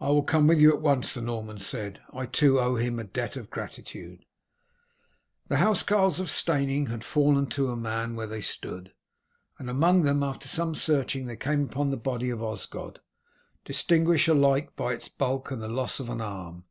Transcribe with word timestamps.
"I 0.00 0.08
will 0.08 0.22
come 0.22 0.46
with 0.46 0.62
you 0.62 0.72
at 0.72 0.80
once," 0.80 1.12
the 1.12 1.20
Norman 1.20 1.58
said, 1.58 2.00
"I 2.10 2.24
too 2.24 2.58
owe 2.58 2.76
him 2.76 2.98
a 2.98 3.04
debt 3.04 3.36
of 3.36 3.50
gratitude." 3.50 4.24
The 5.48 5.58
housecarls 5.58 6.18
of 6.18 6.30
Steyning 6.30 6.86
had 6.86 7.04
fallen 7.04 7.46
to 7.48 7.70
a 7.70 7.76
man 7.76 8.14
where 8.16 8.26
they 8.26 8.40
stood, 8.40 8.94
and 9.58 9.68
among 9.68 10.04
them 10.04 10.22
after 10.22 10.48
some 10.48 10.74
searching 10.74 11.26
they 11.26 11.36
came 11.36 11.64
upon 11.64 11.90
the 11.90 11.98
body 11.98 12.30
of 12.30 12.42
Osgod, 12.42 13.00
distinguished 13.66 14.26
alike 14.28 14.74
by 14.74 14.94
its 14.94 15.10
bulk 15.10 15.50
and 15.50 15.60
the 15.60 15.68
loss 15.68 16.00
of 16.00 16.08
an 16.08 16.22
arm. 16.22 16.64